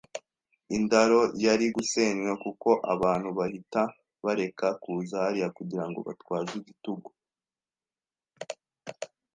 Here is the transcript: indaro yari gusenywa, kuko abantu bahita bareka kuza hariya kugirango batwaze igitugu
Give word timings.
indaro 0.77 1.21
yari 1.45 1.65
gusenywa, 1.75 2.31
kuko 2.43 2.69
abantu 2.93 3.29
bahita 3.37 3.81
bareka 4.25 4.67
kuza 4.81 5.15
hariya 5.23 5.47
kugirango 5.57 5.99
batwaze 6.07 6.53
igitugu 6.61 7.09